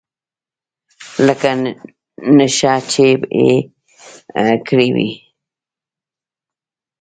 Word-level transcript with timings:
لکه 1.25 1.49
نېشه 2.37 2.73
چې 2.91 3.05
يې 3.43 3.53
کړې 4.67 4.87
وي. 4.95 5.11